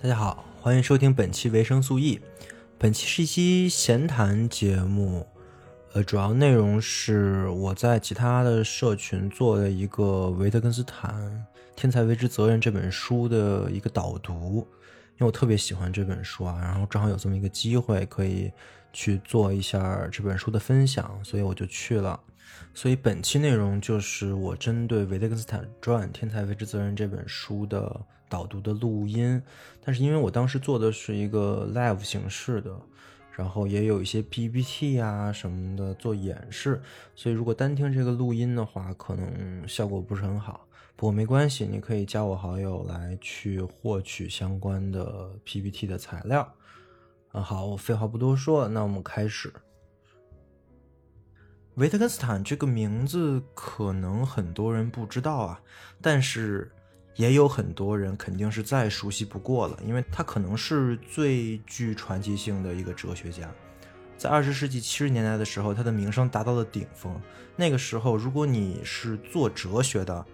[0.00, 2.20] 大家好，欢迎收听本期维生素 E。
[2.78, 5.26] 本期是一期闲谈节目，
[5.92, 11.12] 呃，主要内容是我在其他的社群做的一个维特根斯坦
[11.74, 14.68] 《天才为之责任》这本书的一个导读，
[15.18, 18.50] 因为我特别喜欢这本书啊，然后正好有这么一个机会可以
[18.92, 22.18] 去做一下这本书的分享，所以我就去了。
[22.74, 28.00] 所以本期内容就是我针对《维特根斯坦传：天才为之责任》这本书的。
[28.30, 29.42] 导读的录音，
[29.82, 32.78] 但是因为我当时做的是一个 live 形式的，
[33.32, 36.78] 然后也有一些 PPT 啊什么的做演示，
[37.14, 40.67] 所以如果单听这个录音的话，可能效果不是很好。
[40.98, 46.52] 不过没关系，你可以加我好友来去获取相关的 PPT 的材料。
[47.30, 49.52] 啊，好，我废话不多说，那我们开始。
[51.76, 55.62] 维特根斯坦这个名字可能很多人不知道啊，
[56.02, 56.68] 但是。
[57.14, 63.52] 也有很多人肯定是再熟悉不过了，因为他可能是最具传奇性的一个哲学家。
[64.16, 67.20] 在二十世纪七十年代的时候，他的名声达到了顶峰。
[67.56, 70.24] 那个时候，如果你是做哲学的，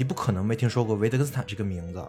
[0.00, 2.02] 你不可能没听说过维特根斯坦这个名字。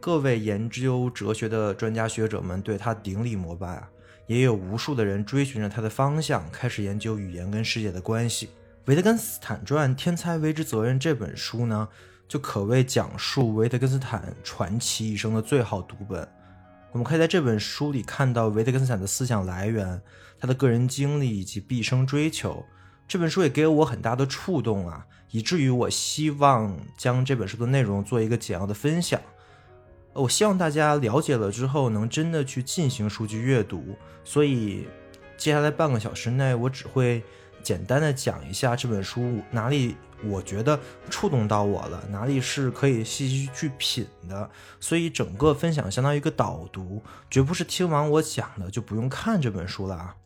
[0.00, 3.90] 各位研究哲学的专家学者们对他顶礼膜拜啊，
[4.26, 8.46] 也有无数的人追寻着他的方向，开始研究语言跟世界的关系。
[8.86, 11.86] 《维特根斯坦传：天才为之责任》这本书呢？
[12.26, 16.26] 就可谓讲述维特根斯坦传奇一生的最好读本。
[16.92, 20.00] 我们可以在这本书里看到维特根斯坦的思想来源、
[20.40, 22.64] 他的个人经历以及毕生追求。
[23.12, 29.20] 这本书也给我很大的触动啊，以至于我希望将这本书的内容做一个简要的分享。
[30.14, 33.84] 我希望大家了解了之后能真的去进行数据阅读。
[34.24, 34.88] 所以，
[35.36, 37.22] 接下来半个小时内，我只会
[37.62, 39.94] 简单的讲一下这本书哪里。
[40.24, 40.80] 我觉得
[41.10, 44.48] 触动到我了，哪里是可以细细去品的，
[44.80, 50.16] 所以整个分享相当于一个导读，绝不是听完我讲的就不用看这本书了啊。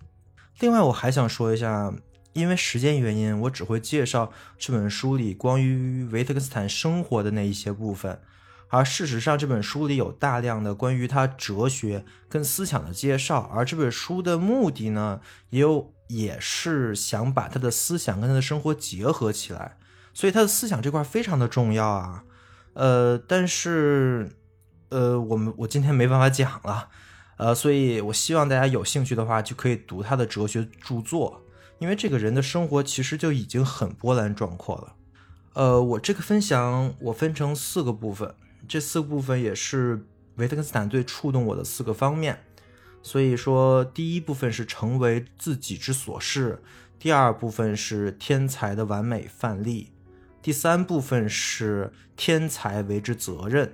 [0.60, 1.92] 另外，我还想说一下，
[2.36, 8.20] 因为时间原因，我只会介绍这本书里关于维特根斯坦生活的那一些部分，
[8.68, 19.78] 而事实上，这本书里有大量的关于他哲学跟思想的介绍，而这本书的目的呢，也有也是想把他的思想跟他的生活结合起来。
[20.12, 22.24] 所以他的思想这块非常的重要啊，
[22.74, 24.30] 呃，但是，
[24.90, 26.88] 呃，我们我今天没办法讲了，
[27.38, 31.45] 呃，所以我希望大家有兴趣的话就可以读他的哲学著作，
[31.78, 34.94] 因为这个人的生活其实就已经很波澜壮阔了。
[35.54, 38.34] 呃，我这个分享我分成四个部分，
[38.68, 40.06] 这四个部分也是
[40.36, 42.40] 维特根斯坦最触动我的四个方面。
[43.02, 46.60] 所以说，第一部分是成为自己之所是，
[46.98, 49.92] 第二部分是天才的完美范例。
[50.42, 53.72] 第三部分是天才为之责任，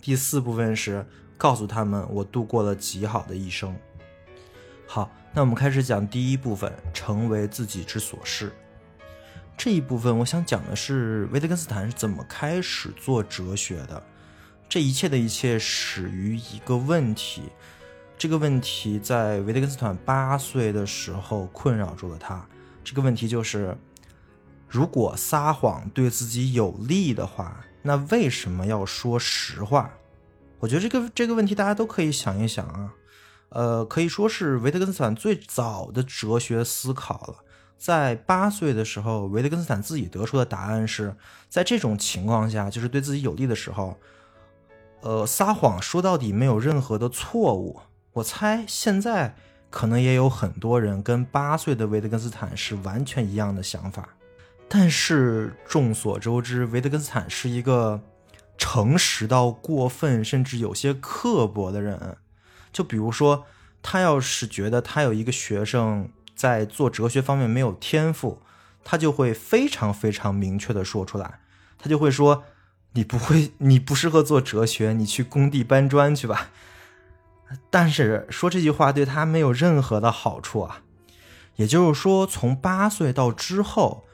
[0.00, 1.06] 第四部分是
[1.38, 3.76] 告诉他们我度过了极好的一生。
[4.86, 8.52] 好，那我们开始讲第一部分，成为自己之所是。
[9.56, 14.02] 这一部分我想讲的是维特根斯坦是怎么开始做哲学的。
[14.68, 17.42] 这一切的一切始于一个问题，
[18.18, 22.46] 这个问题在维特根斯坦八岁的时候困扰住了他。
[22.84, 23.76] 这个问题就是。
[24.68, 29.90] 如果撒谎对自己有利的话，那为什么要说实话？
[30.58, 32.90] 我觉得这个这个问题大家都可以想一想啊。
[33.54, 37.44] 呃，可以说是维特根斯坦最早的哲学思考了。
[37.76, 41.16] 在八岁的时候，维特根斯坦自己得出的答案是
[41.48, 43.98] 在这种情况下，就是对自己有利的时候，
[45.00, 47.80] 呃，撒谎说到底没有任何的错误。
[48.12, 49.34] 我猜现在
[49.68, 54.08] 可能也有很多人跟八岁的维特根斯坦是完全一样的想法。
[54.68, 58.00] 但是众所周知，维特根斯坦是一个
[58.56, 62.16] 诚实到过分，甚至有些刻薄的人。
[62.72, 63.44] 就比如说，
[63.82, 68.40] 他要是觉得他有一个学生在做哲学方面没有天赋，
[68.82, 71.40] 他就会非常非常明确的说出来，
[71.78, 72.44] 他就会说
[72.94, 76.50] ：“你不会，你不适合做哲学，你去工地搬砖去吧。”
[77.70, 80.82] 但是说这句话对他没有任何的好处啊。
[81.56, 84.04] 也就是说，从八岁到之后。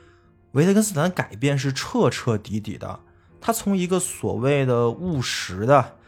[0.52, 3.00] 维特根斯坦改变是彻彻底底的，
[3.38, 5.98] 他从一个所谓的务实的、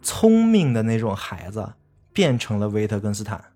[0.00, 1.74] 聪明的那种孩子，
[2.14, 3.52] 变成了维特根斯坦。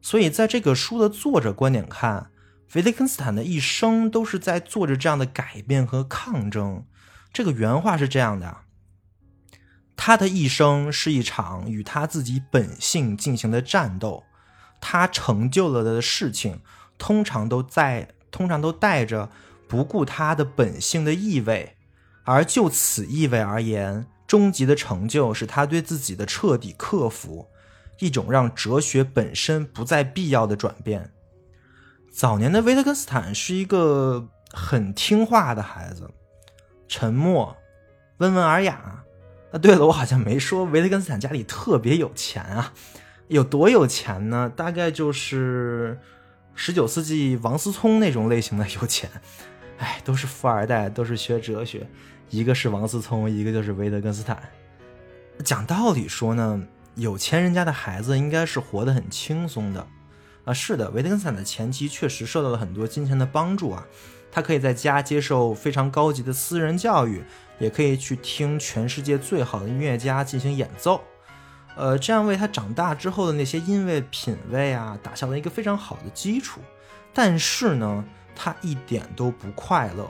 [0.00, 2.30] 所以，在这个书的作者观点看，
[2.74, 6.84] 维特根斯坦的一生都是在做着这样的改变和抗争。
[7.32, 8.58] 这个原话是这样的：
[9.96, 14.22] 他的一生是一场与他自己本性进行的战斗，
[14.80, 16.60] 他成就了的事情，
[16.96, 18.10] 通常都在。
[18.32, 19.28] 通常都带着
[19.66, 21.74] 不顾他的本性的意味，
[22.22, 27.48] 而就此意味而言，终极的成就是他对自己的彻底克服，
[28.00, 31.12] 一种让哲学本身不再必要的转变。
[32.12, 36.10] 早年的维特根斯坦是一个很听话的孩子，
[36.88, 37.56] 沉默、
[38.18, 39.04] 温文尔雅。
[39.52, 42.72] 啊，对了，我好像没说维特根斯坦家里特别有钱啊，
[43.28, 44.48] 有多有钱呢？
[44.54, 45.98] 大概就是
[46.54, 49.10] 十九世纪王思聪那种类型的有钱。
[49.78, 51.88] 哎，都是富二代，都是学哲学。
[52.28, 54.40] 一个是王思聪，一个就是维特根斯坦。
[55.42, 56.62] 讲道理说呢，
[56.94, 59.86] 有钱人家的孩子应该是活得很轻松的
[60.44, 60.52] 啊。
[60.52, 63.86] 是的，维特根斯坦的前妻确实受到了很多金钱的帮助啊。
[64.32, 67.24] 他可以在家接受非常高级的私人教育，
[67.58, 71.00] 也可以去听全世界最好的音乐家进行演奏，
[71.74, 76.60] 呃，这样为他长大之后的那些音乐品味啊打下了一个非常好的基础。
[77.12, 78.04] 但是呢，
[78.36, 80.08] 他一点都不快乐。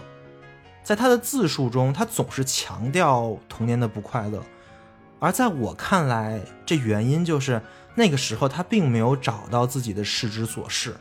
[0.83, 4.45] 在他的自述中，他总是强调童年的不快乐，
[5.21, 7.63] 而在我看来，这原因就是
[7.95, 10.97] 那个时候他并没有找到自己的世之所是。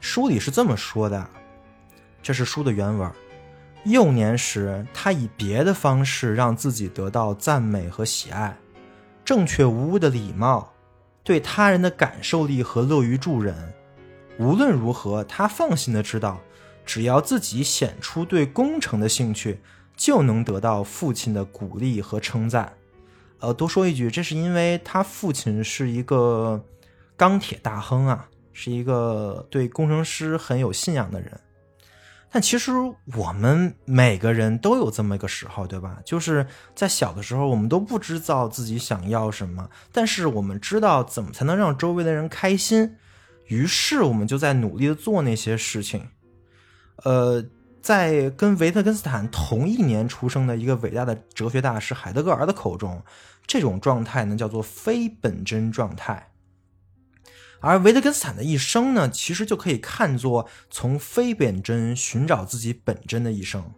[0.00, 1.28] 书里是这么说的，
[2.22, 3.10] 这是书的原文：
[3.84, 8.56] 幼年时，他以别的方式让自己得到赞美和喜爱，
[9.24, 10.72] 正确无误的礼貌，
[11.22, 13.72] 对他人的感受力和乐于助人。
[14.38, 16.40] 无论如何，他放心的知道。
[16.86, 19.58] 只要自己显出对工程的兴趣，
[19.96, 22.72] 就能得到父亲的鼓励和称赞。
[23.40, 26.64] 呃，多说一句，这是因为他父亲是一个
[27.16, 31.40] 钢铁大亨啊，是一个对工程师很有信仰的人。
[32.30, 32.72] 但其实
[33.16, 35.98] 我们每个人都有这么一个时候，对吧？
[36.04, 36.44] 就是
[36.74, 42.96] 在小的时候，我们都不知道自己想要什么，但是我们知道怎么才能让周围的人开心，
[43.46, 46.08] 于是我们就在努力的做那些事情。
[47.04, 47.44] 呃，
[47.84, 53.04] 在跟维特根斯坦同一年出生的一个伟大的哲学大师海德格尔的口中，
[53.46, 56.32] 这种状态呢叫做非本真状态。
[57.60, 63.74] 而维特根斯坦的一生呢，其实就可以看作从非本真寻找自己本真的一生。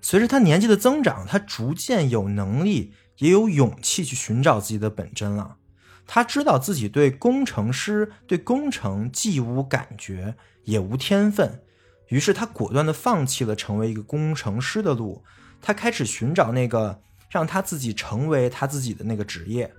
[0.00, 5.58] 随着他年纪的增长，他逐渐有能力也有勇气去寻找自己的本真了。
[6.04, 10.34] 他知道自己对工程师对工程既无感觉
[10.64, 11.62] 也无天分。
[12.08, 15.22] 于是他果断地放弃了成为一个工程师的路，
[15.60, 17.00] 他开始寻找那个
[17.30, 19.72] 让他自己成为他自己的那个职业。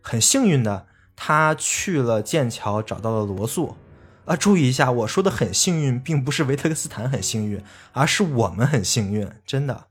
[0.00, 0.86] 很幸运的，
[1.16, 3.76] 他去了剑桥，找到了罗素。
[4.26, 7.62] 啊，注意一下，我说的很幸运，并不是维特根斯坦很幸运，
[7.92, 9.88] 而是我们很幸运，真的。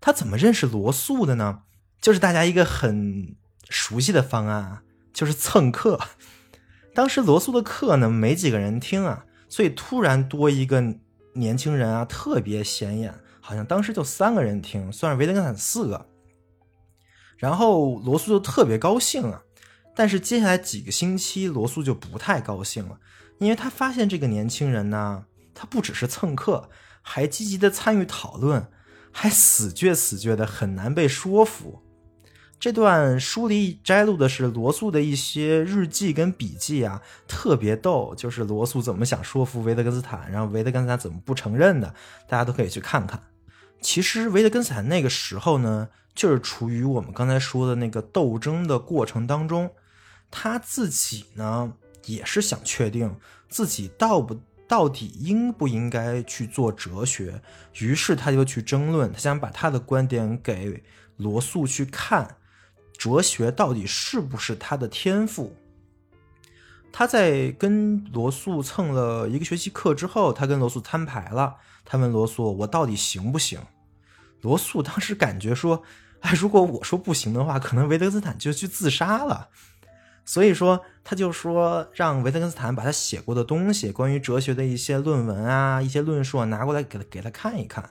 [0.00, 1.62] 他怎么认识罗素的呢？
[2.00, 3.34] 就是大家一个很
[3.68, 4.82] 熟悉的方案啊，
[5.12, 5.98] 就是蹭课。
[6.94, 9.24] 当时罗素的课呢，没几个人听啊。
[9.48, 10.82] 所以突然多一个
[11.34, 16.06] 年轻人啊，特别显眼，好像当时就三个人听，算是维特根斯坦四个。
[17.36, 19.42] 然后罗素就特别高兴啊，
[19.94, 22.98] 但是接下来几个星期，罗素就不太高兴了，
[23.38, 25.24] 因为他发现这个年轻人呢，
[25.54, 26.68] 他不只是蹭课，
[27.00, 28.66] 还积极的参与讨论，
[29.12, 31.82] 还死倔死倔的，很难被说服。
[32.60, 38.12] 这段书里摘录的是罗素的一些日记跟笔记啊，特别逗。
[38.16, 41.94] 就是罗素怎么想说服维特根斯坦，然后维特根斯坦怎么不承认的，
[42.26, 43.22] 大家都可以去看看。
[43.80, 49.70] 其实维特根斯坦那个时候呢，就是处于我们刚才说的那个斗争的过程当中，
[50.28, 51.72] 他自己呢
[52.06, 53.14] 也是想确定
[53.48, 54.36] 自己到不
[54.66, 57.40] 到底应不应该去做哲学，
[57.78, 60.82] 于是他就去争论，他想把他的观点给
[61.18, 62.34] 罗素去看。
[62.98, 65.56] 哲学到底是不是他的天赋？
[66.90, 71.56] 他在跟罗素蹭了一个学期课之后，他跟罗素摊牌了。
[71.84, 73.60] 他问罗素：“我到底行不行？”
[74.42, 75.84] 罗素当时感觉说
[76.20, 79.48] ：“哎，如果我说不行的话，可能维特根斯坦就去自杀了。”
[80.26, 87.90] 所以说，他就说让维特根斯坦把他写过的东西，关于哲学的一些论文啊、一些论述拿过来给他给他看一看。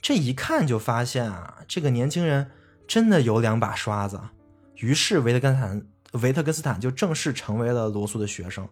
[0.00, 2.50] 这一看就发现啊，这个年轻人。
[2.90, 4.20] 真的有两把刷子，
[4.74, 5.86] 于是维特根斯坦
[6.20, 8.68] 维特根斯坦就正式成为了罗素的学生，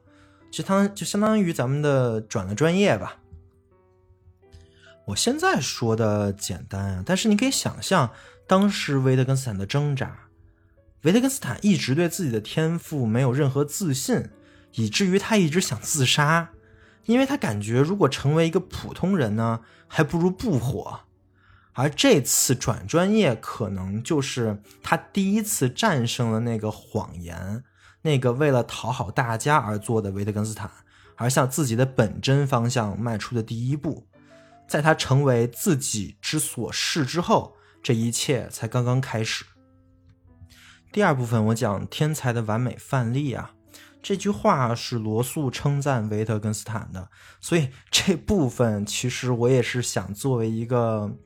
[0.50, 3.18] 就当就相当于咱们的转了专业吧。
[5.04, 8.10] 我现在说的简单啊，但是你可以想象
[8.48, 10.24] 当时维特根斯坦的挣扎。
[11.02, 14.30] 维特根斯坦一直对自己的天赋没有任何自信，
[14.72, 16.50] 以至于他一直想自杀，
[17.04, 21.02] 因为他感觉如果成为一个普通人呢，还不如不火。
[21.78, 27.62] 而这次转专业，可能就是他第一次战胜了那个谎言，
[28.02, 30.68] 那个为了讨好大家而做的维特根斯坦，
[31.14, 34.08] 而向自己的本真方向迈出的第一步。
[34.66, 39.44] 在他成为自己之所是之后，这一切才刚刚开始。
[40.90, 43.52] 第二部分我讲天才的完美范例啊，
[44.02, 47.08] 这句话是罗素称赞维特根斯坦的，
[47.40, 51.16] 所以这部分其实我也是想作为一个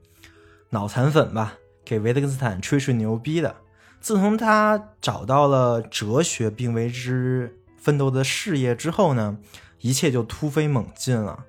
[0.72, 3.54] 脑残粉吧，给维特根斯坦吹吹牛逼的。
[4.00, 9.36] 自从他找到了哲学并为之奋斗的事业之后呢，
[9.80, 11.44] 一切就突飞猛进了。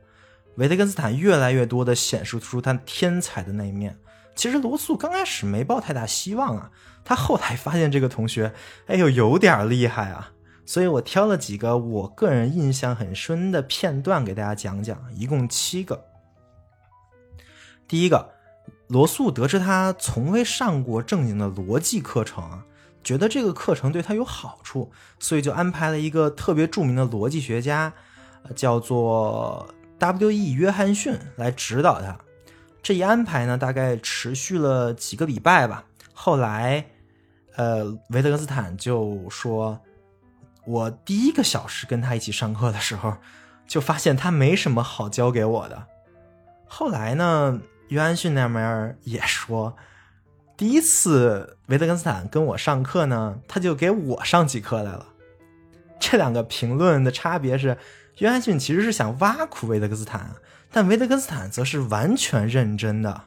[0.56, 3.98] 维特根斯坦越来越多的显示出他天才的那一面。
[4.36, 6.70] 其实罗素刚开始没抱太大希望啊，
[7.06, 8.54] 他后来发现这个同学，
[8.88, 10.34] 哎呦有点厉害啊，
[10.66, 16.04] 所以我挑了几个我个人印象很深的片段给大家讲讲，一共七个。
[17.88, 18.34] 第一个，
[18.88, 22.62] 罗素得知他从未上过正经的逻辑课程，
[23.04, 27.94] 觉得这个课程对他有好处，所以就安排了一个特别著名的逻辑学家，
[28.56, 29.68] 叫做
[30.00, 30.52] W.E.
[30.52, 32.18] 约翰逊来指导他。
[32.82, 35.86] 这一安排呢，大概持续了几个礼拜吧。
[36.14, 36.86] 后来，
[37.56, 39.80] 呃，维特根斯坦就说
[40.68, 43.16] ：“我第一个小时跟他一起上课的时候，
[43.66, 45.88] 就发现他没什么好教给我的。”
[46.68, 47.62] 后来呢，
[47.94, 49.78] 约翰逊那边也说，
[50.58, 55.06] 第一次维特根斯坦跟我上课呢，他就给我上起课来了。
[56.00, 57.78] 这两个评论的差别是，
[58.18, 60.32] 约翰逊其实是想挖苦维特根斯坦。
[60.72, 63.26] 但维特根斯坦则是完全认真的。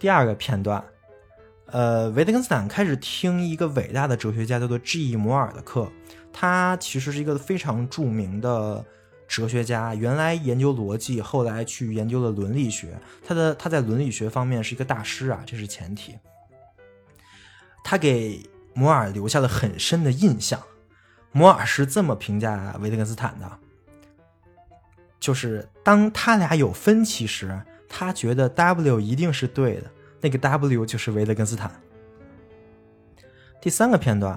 [0.00, 0.82] 第二个片段，
[1.66, 5.14] 呃，维特根斯坦开始听一个伟大的哲学家叫做 G.
[5.14, 5.88] 摩尔的课。
[6.32, 8.84] 他其实是一个非常著名的
[9.30, 12.98] 哲学家，原来研究逻辑，后来去研究了伦理学。
[13.24, 16.18] 他的他在伦理学方面是一个大师啊，这是前提。
[17.84, 18.44] 他给
[18.74, 20.60] 摩尔留下了很深的印象。
[21.30, 23.48] 摩尔是这么评价维特根斯坦的。
[25.20, 27.56] 就是当他俩有分歧时，
[27.88, 29.88] 他觉得 W 一定是对的，
[30.20, 31.70] 那个 W 就是维特根斯坦。
[33.62, 34.36] 第三个片段，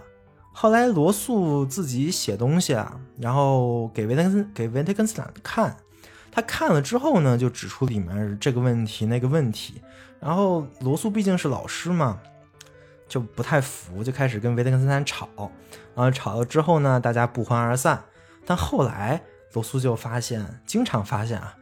[0.53, 5.75] 后来罗素自己写东西啊，然后给维特根给维特根斯坦看，
[6.31, 9.81] 他看了之后呢，就指出里面这个问题那个问题，
[10.19, 12.19] 然后罗素毕竟是老师嘛，
[13.09, 15.27] 就不太服，就开始跟维特根斯坦吵，
[15.95, 18.03] 然后吵了之后呢，大家不欢而散，
[18.45, 19.21] 但后来。
[19.53, 21.55] 罗素就发现，经常发现啊，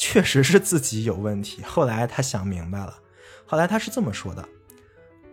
[0.00, 1.62] 确实是自己有问题。
[1.62, 2.94] 后来他想明白了，
[3.46, 4.48] 后来他是这么说的：“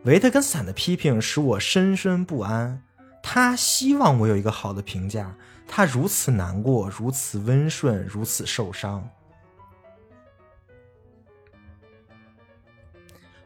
[0.05, 2.83] 维特根斯坦的批评使我深深不安。
[3.23, 5.35] 他希望我有一个好的评价，
[5.67, 9.09] 他如此难过，如此温顺，如此受伤。”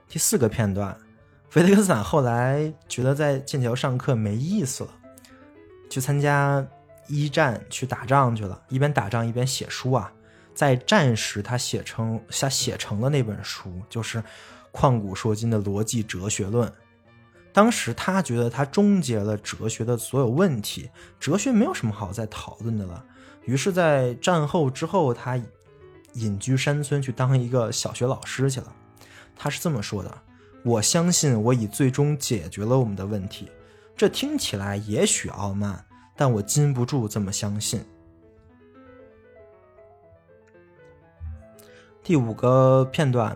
[0.09, 0.97] 第四个片段，
[1.53, 4.91] 维特根斯坦后来觉得在剑桥上课没意思了，
[5.89, 6.67] 去参加。
[7.09, 10.11] 一战去打仗去了，一边打仗一边写书啊。
[10.53, 14.21] 在战时，他写成他写成了那本书，就是
[14.73, 16.69] 旷古烁今的逻辑哲学论。
[17.57, 23.03] 当时他觉得他终结了哲学的所有问题，哲学没有什么好再讨论的了。
[23.45, 25.41] 于是，在战后之后，他
[26.13, 28.71] 隐居山村去当一个小学老师去了。
[29.35, 30.17] 他是这么说的
[30.63, 33.49] ：“我相信我已最终解决了我们的问题。”
[33.97, 35.83] 这听起来也许傲慢。
[36.15, 37.83] 但我禁不住这么相信。
[42.03, 43.35] 第五个片段，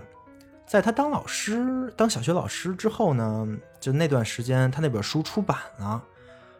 [0.72, 3.46] 在他当老师、当小学老师之后呢，
[3.78, 6.02] 就那段时间，他那本书出版了，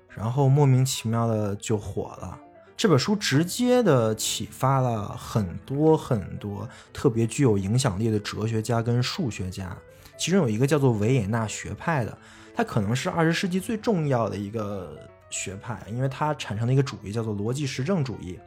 [0.10, 2.38] 然后莫名其妙的就火了。
[2.76, 9.74] 这本书直接的启发了很多很多特别具有影响力的哲学家跟数学家，
[10.18, 12.18] 其中有一个叫做维也纳学派的，
[12.54, 14.94] 他可能是二十世纪最重要的一个。
[15.34, 18.38] 学派，因为他产生了一个主义，叫做逻辑实证主义。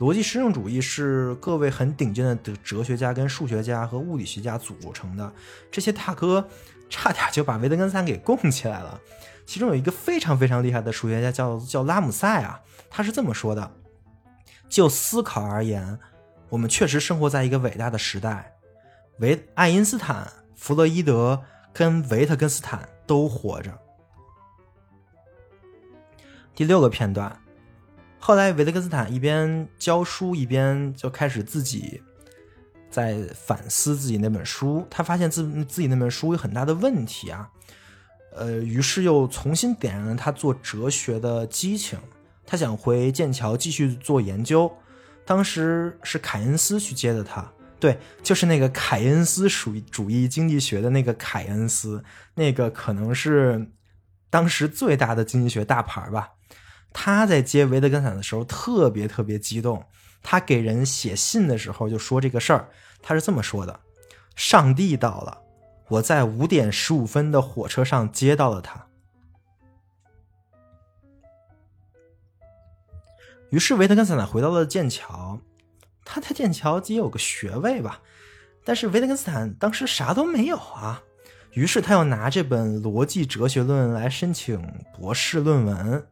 [0.00, 5.32] 逻辑实证主义是各位很顶尖的哲学家、跟数学家和物理学家组成的。
[5.70, 6.48] 这些大哥
[6.90, 9.00] 差点就把维特根斯坦给供起来了。
[9.46, 12.60] 其中有一个非常非常厉害的数学家，叫叫拉姆塞啊，
[12.90, 13.70] 他是这么说的：
[14.68, 15.98] 就思考而言，
[16.48, 18.56] 我们确实生活在一个伟大的时代。
[19.20, 21.40] 维爱因斯坦、弗洛伊德
[21.72, 23.78] 跟维特根斯坦都活着。
[26.54, 27.40] 第六个片段，
[28.26, 32.00] 后来维特根斯坦一边教书一边就开始自己
[32.88, 34.86] 在反思自己那本书。
[34.88, 37.46] 他发现自自己那本书有很大的问题啊，
[38.34, 41.98] 呃，于是又重新点燃了他做哲学的激情。
[42.46, 44.72] 他想回剑桥继续做研究。
[45.26, 52.02] 当时是凯恩斯去接的他，对，就是那个凯恩斯属主义经济学的那个凯恩斯，
[52.36, 53.70] 那个可能是
[54.30, 56.30] 当时最大的经济学大牌吧。
[56.94, 59.84] 他在接维特根斯坦的时候特别特别激动，
[60.22, 62.70] 他给人写信的时候就说这个事儿，
[63.02, 63.80] 他是这么说的：
[64.36, 65.42] 上帝到了，
[65.88, 68.86] 我在五点十五分的火车上接到了他。
[73.50, 75.40] 于是维特根斯坦回到了剑桥，
[76.04, 78.00] 他在剑桥也有个学位吧，
[78.64, 81.02] 但是维特根斯坦当时啥都没有啊。
[81.52, 84.60] 于是他要拿这本《逻辑哲学论》来申请
[84.96, 86.06] 博士论文。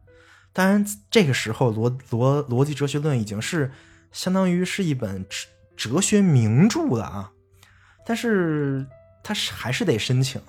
[0.53, 3.71] 当然，这个时候《逻逻逻辑哲学论》已经是
[4.11, 7.31] 相当于是一本哲哲学名著了啊。
[8.05, 8.85] 但是
[9.23, 10.39] 他还是得申请，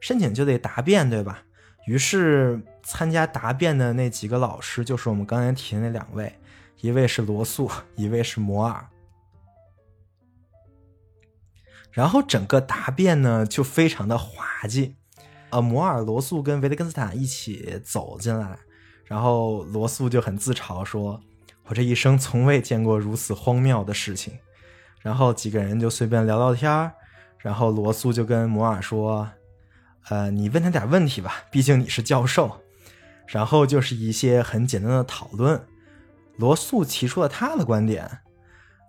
[0.00, 1.44] 申请就得答辩，对吧？
[1.86, 6.38] 于是参加答辩的那几个老师就是我们刚才提的那两位，
[6.80, 8.88] 一位是罗素，一位是摩尔。
[11.90, 14.96] 然后整个答辩呢就非常的滑稽，
[15.50, 18.58] 呃，摩尔、罗素跟维特根斯坦一起走进来，
[19.12, 21.20] 然后罗素就很自嘲说
[21.68, 24.32] ：“我这一生从未见过如此荒谬的事情。”
[25.02, 26.90] 然后几个人就随便聊聊天
[27.36, 29.28] 然后罗素就跟摩尔说
[30.08, 32.62] ：“呃，你问他点问题吧，毕竟你是教授。”
[33.28, 35.62] 然后就是一些很简单的讨论，
[36.38, 38.20] 罗素提出了他的观点。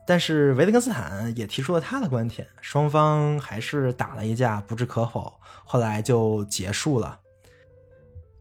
[0.08, 5.34] 但是维特根斯坦也提出了他的观点，双方还是打了一架，不置可否。
[5.66, 7.20] 后来就结束了。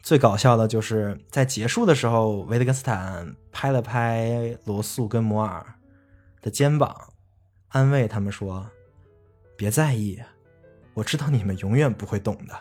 [0.02, 5.64] 最搞笑的就是在结束的时候，维特根斯坦拍了拍罗素跟摩尔
[6.40, 6.94] 的肩膀，
[7.68, 8.68] 安慰他们说
[9.56, 10.20] ：“别在意，
[10.94, 12.54] 我知道你们永远不会懂的。”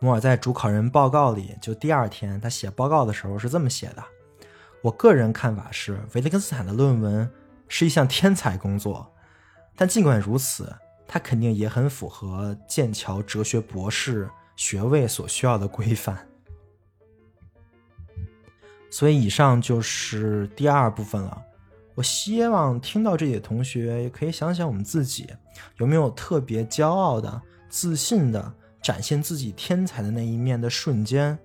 [0.00, 4.04] 摩尔在主考人报告里，就第二天他写报告的时候是这么写的
[4.82, 7.30] ：“我个人看法是，维特根斯坦的论文。”
[7.66, 9.10] 是一项天才工作，
[9.74, 10.70] 但尽管如此，
[11.08, 16.26] 他肯定也很符合剑桥哲学博士学位所需要的规范。
[18.90, 21.42] 所以，以上就是第二部分了。
[21.96, 25.28] 我希望听到这里的同学也可以想想我们自己
[25.78, 31.38] 有没有特别骄傲的、自信的展现自己天才的那一面的瞬间，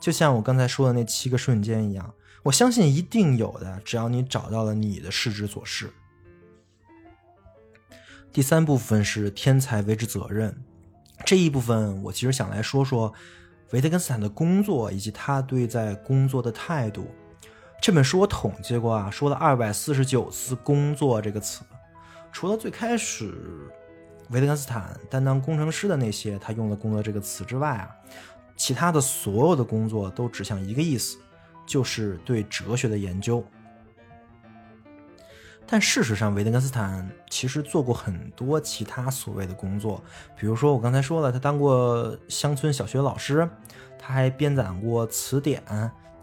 [0.00, 2.14] 就像我刚才说的那七个瞬间一样。
[2.42, 5.90] 我相信一定有的，只要你找到了你的视之所是。
[8.32, 10.54] 第三部分是天才为之责任，
[11.24, 13.12] 这一部分我其实想来说说
[13.72, 17.06] 维特根斯坦的工作以及他对待工作的态度。
[17.80, 21.64] 这本书我统计过啊，说了二百四十九次“工作”这个词，
[22.32, 23.34] 除了最开始
[24.30, 27.90] 维特根斯坦担当工程师的那些他用了“工作”这个词之外啊，
[28.56, 31.18] 其他的所有的工作都指向一个意思。
[31.66, 33.42] 就是对哲学的研究，
[35.66, 40.02] 但事实上，维特根斯坦其实做过很多其他所谓的工作，
[40.38, 43.48] 比如说我刚才说了，他当过乡村小学老师，
[43.98, 45.62] 他还编纂过词典，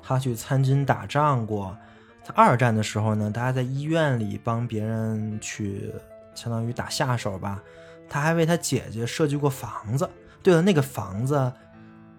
[0.01, 1.75] 他去参军打仗过。
[2.23, 5.91] 他二战的时候呢，他还在医院里帮别人去，
[6.35, 7.61] 相当于打下手吧。
[8.07, 10.07] 他还为他姐姐设计过房子。
[10.43, 11.51] 对了，那个房子。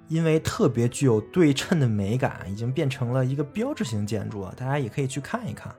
[0.08, 4.52] 因为特别具有对称的美感，已经变成了一个标志性建筑了。
[4.54, 5.74] 大家也可以去看一看。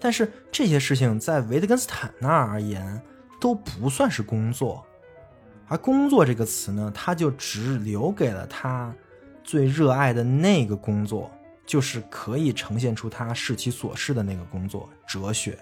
[0.00, 3.00] 但是这些事情在维特根斯坦那儿而言
[3.40, 4.84] 都不算是工作，
[5.66, 8.94] 而“工作”这个词呢，他就只留给了他
[9.42, 11.30] 最热爱的那个工作，
[11.66, 15.58] 就是可以呈现出他视其所是的那个工作——哲学。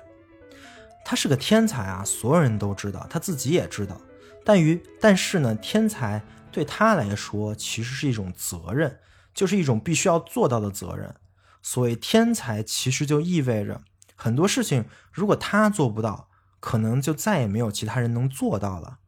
[1.05, 4.01] 他是个天才啊，所有人都知道，他自己也知道。
[4.45, 6.23] 但于但是呢，天才。
[6.53, 8.99] 对他来说，其实是一种责任，
[9.35, 11.15] 就是一种必须要做到的责任。
[11.61, 13.83] 所谓天才，其实就意味着
[14.17, 18.99] 很多事情，如果他做不到，可能就再也没有其他人能做到了。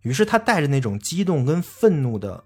[0.00, 2.44] 于是他带着那种激动跟愤怒的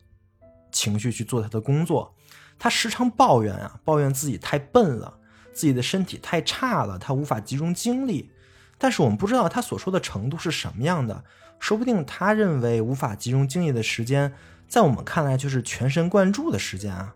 [0.72, 2.14] 情绪去做他的工作。
[2.59, 5.18] 他时常抱怨啊，抱怨自己太笨了，
[5.52, 8.31] 自己的身体太差了，他无法集中精力。
[8.79, 11.24] 但是我们不知道他所说的程度是什么样的。
[11.59, 14.35] 说不定他认为无法集中精力的时间，
[14.68, 17.14] 在我们看来就是全神贯注的时间啊。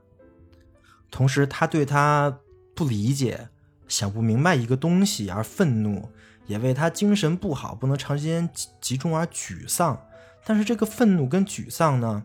[1.11, 2.39] 同时，他对他
[2.75, 3.49] 不理解、
[3.91, 6.09] 想不明白一个东西而愤怒，
[6.47, 8.49] 也为他精神不好、不能长时间
[8.81, 10.07] 集中而沮丧。
[10.47, 12.25] 但是，这个愤怒跟沮丧呢，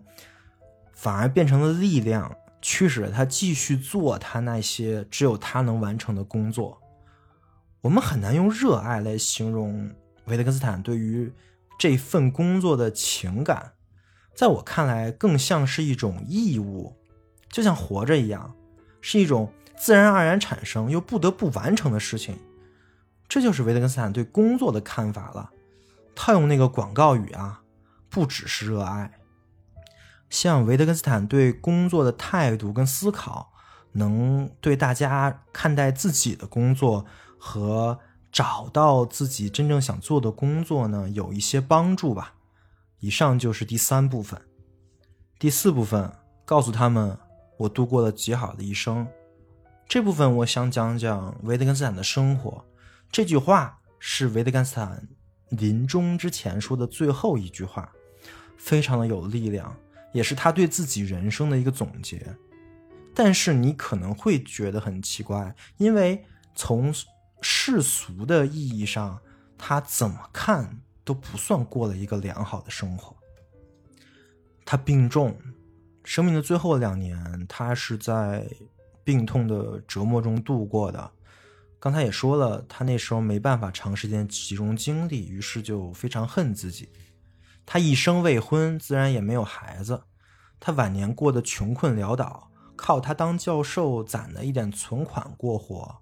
[0.93, 6.82] 反而变成了力量，驱使着他继续做他那些只有他能完成的工作。
[7.82, 9.93] 我们很难用热爱来形容
[10.28, 11.34] 维特根斯坦对于。
[11.78, 13.73] 这份工作的情感，
[14.34, 16.95] 在我看来更像是一种义务，
[17.49, 18.56] 就像活着一样，
[19.01, 22.38] 是一种自然而然产生又不得不完成的事情。
[23.28, 25.52] 这就是维特根斯坦对工作的看法了。
[26.16, 27.62] 套用那个广告语啊，
[28.10, 29.12] 不只是热爱。
[30.30, 33.52] 像维特根斯坦对工作的态度跟思考，
[33.94, 37.06] 能对大家看待自己的工作
[37.38, 38.00] 和。
[38.32, 42.34] 找到自己真正想做的工作呢有一些帮助吧。
[43.00, 44.42] 以上就是第三部分，
[45.40, 46.12] 第四部分
[46.44, 47.18] 告诉他们
[47.60, 49.08] 我度过了极好的一生。
[49.88, 52.65] 这部分我想讲讲维特根斯坦的生活。
[53.12, 55.08] 这句话是维特根斯坦
[55.50, 57.91] 临终之前说的最后一句话，
[58.58, 59.76] 非常的有力量，
[60.12, 62.36] 也是他对自己人生的一个总结。
[63.13, 66.93] 但是你可能会觉得很奇怪，因为从
[67.41, 69.19] 世俗的意义上，
[69.58, 70.82] 他怎么看？
[71.06, 73.15] 都不算过了一个良好的生活。
[74.65, 75.38] 他病重，
[76.04, 78.50] 生命的最后两年，他是在
[79.06, 81.12] 病痛的折磨中度过的。
[81.80, 86.89] 刚才也说了，他那时候没办法长时间集中精力，于是就非常恨自己。
[87.65, 90.04] 他一生未婚，自然也没有孩子。
[90.60, 95.98] 他晚年过得穷困潦倒，靠他当教授攒的一点存款过活。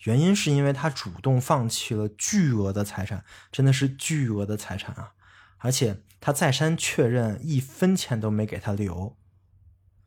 [0.00, 5.12] 原因是因为他主动放弃了巨额的财产，真的是巨额的财产啊！
[5.58, 9.16] 而且他再三确认，一分钱都没给他留。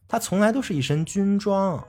[0.08, 1.88] 他从来都是一身军装，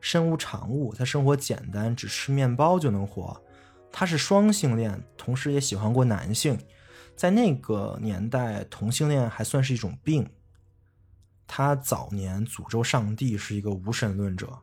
[0.00, 3.40] 身无长物，他生活简单，只吃面包就能活。
[3.92, 6.58] 他是双性恋，同时也喜欢过男性。
[7.16, 10.28] 在那个年代，同性恋还算是一种病。
[11.46, 14.58] 他早年诅咒上帝，是一个无神论者。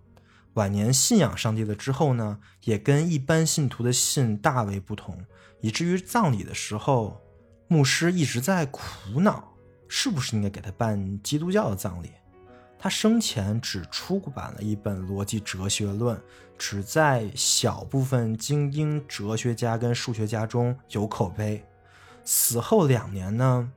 [0.54, 5.24] 晚年信仰上帝了之后呢，也跟一般信徒的信大为不同，
[5.62, 7.22] 以至于葬礼的时候，
[7.68, 8.82] 牧师一直在苦
[9.20, 9.54] 恼，
[9.88, 12.10] 是不是应该给他办基督教的葬礼。
[12.80, 16.16] 他生前只出版了一本《逻辑哲学论》，
[16.58, 21.66] 只在小部分精英哲学家跟数学家中有口碑。
[22.24, 23.72] 死后两年呢，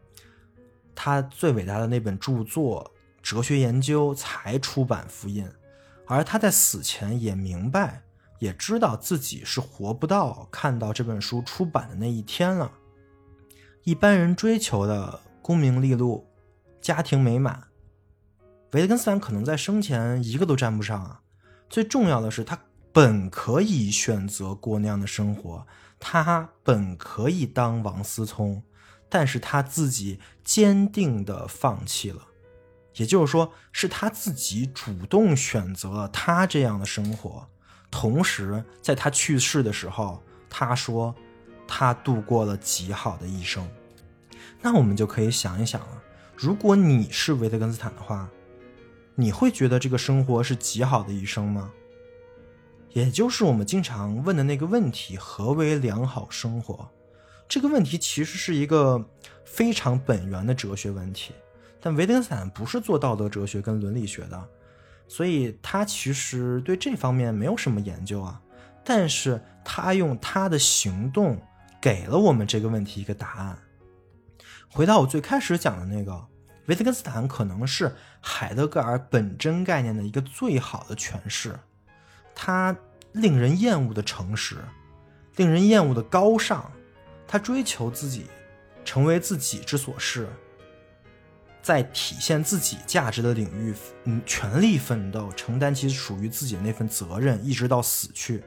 [0.94, 5.48] 他最伟大的那本著作《哲学研究》才出版复印。
[6.06, 8.02] 而他在死前也明白，
[8.40, 12.70] 也知道自己是活不到看到这本书出版的那一天了。
[13.84, 16.26] 一般人追求的功名利禄、
[16.80, 17.62] 家庭美满，
[18.72, 21.20] 维特根斯坦可能在生前一个都沾不上啊。
[21.68, 22.58] 最重要的是，他
[22.92, 25.66] 本可以选择过那样的生活，
[25.98, 28.62] 他本可以当王思聪，
[29.08, 32.26] 但是他自己坚定的放弃了。
[32.96, 37.46] 也就是说，是他自己主动选择了他这样的生活。
[37.90, 41.14] 同时，在他去世的时候，他说
[41.66, 43.68] 他度过了极好的一生。
[44.60, 46.02] 那我们就可以想一想了：
[46.36, 48.28] 如果你是维特根斯坦的话，
[49.20, 51.70] 你会觉得这个生活是极好的一生吗？
[52.92, 56.88] 也就是我们经常问的那个问题：何为良好生活？
[57.46, 59.04] 这个问题其实是一个
[59.44, 61.34] 非常本源的哲学问题。
[61.82, 64.48] 但维特根斯坦不是做道德哲学跟伦理学的，
[65.06, 68.40] 所以他其实对这方面没有什么研究啊。
[68.82, 71.38] 但是他用他的行动
[71.78, 73.58] 给了我们这个问题一个答案。
[74.70, 76.26] 回到我最开始讲的那个，
[76.70, 81.58] 维特根斯坦可能是海德格尔本真概念的一个最好的诠释。
[82.32, 82.74] 他
[83.10, 84.58] 令人厌恶的诚实，
[85.34, 86.70] 令人厌恶的高尚，
[87.26, 88.26] 他追求自己，
[88.84, 90.28] 成为自己之所是。
[91.60, 98.44] 在体现自己价值的领域，嗯，全力奋斗，承担起属于自己的那份责任，一直到死去，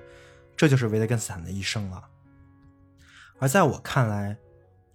[0.55, 2.01] 这就是维特根斯坦的一生了。
[3.37, 4.37] 而在我看来，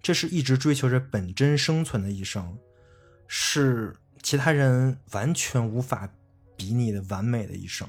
[0.01, 2.57] 这是一直追求着本真生存的一生，
[3.29, 6.09] 是其他人完全无法
[6.57, 7.87] 比拟的完美的一生。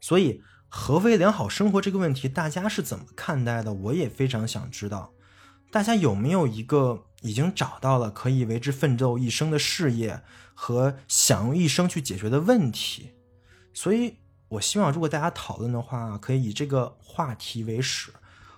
[0.00, 3.74] 所以，何为良好生活这个问题，大家是怎么看待的？
[3.74, 5.12] 我也非常想知道，
[5.70, 7.04] 大家有没有一个？
[7.24, 13.12] 已经找到了可以为之奋斗一生的事业和想用一生去解决的问题，
[13.72, 14.16] 所以
[14.48, 18.12] 我希望，如果大家讨论的话，可以以这个话题为始，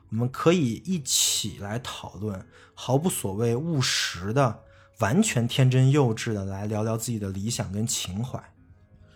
[0.09, 4.64] 我们可以一起来讨论，毫不所谓、务实的、
[5.01, 8.43] 完全天真幼稚的来聊聊自己的理想跟情怀，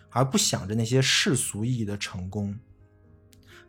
[0.09, 2.57] 而不想着那些世俗意义的成功。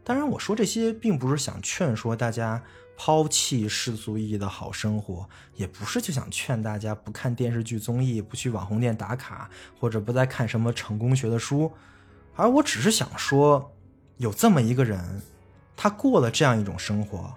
[0.03, 2.63] 当然，我说这些并不是想劝说大家。
[3.03, 11.73] 抛弃世俗意义的好生活，也不是就想劝大家不看电视剧综艺，不去网红店打卡，或者不再看什么成功学的书，
[12.37, 13.75] 而我只是想说，
[14.19, 15.23] 有这么一个人，
[15.75, 17.33] 他过了这样一种生活，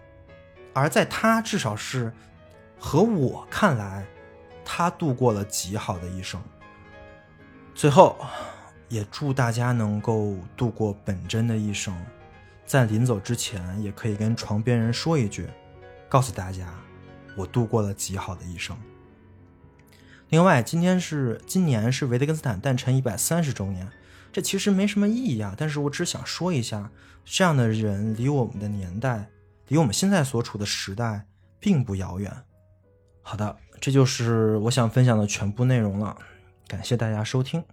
[0.74, 2.12] 而在他至少是
[2.78, 4.06] 和我看来，
[4.76, 6.42] 他度过了极好的一生。
[7.76, 8.18] 最后，
[8.90, 11.96] 也祝大家能够度过本真的一生。
[12.66, 15.48] 在临走之前，也可以跟床边人说一句，
[16.10, 16.74] 告诉大家，
[17.38, 18.76] 我度过了极好的一生。
[20.30, 23.88] 另外，今天是今年是维特根斯坦诞辰一百三十周年，
[24.32, 26.90] 这其实没什么意义啊，但是我只想说一下，
[27.24, 29.30] 这样的人离我们的年代
[29.68, 31.28] 离我们现在所处的时代
[31.60, 32.36] 并不遥远。
[33.24, 36.16] 好的，这就是我想分享的全部内容了，
[36.68, 37.64] 感谢大家收听。